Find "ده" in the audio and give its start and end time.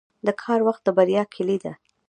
1.63-1.73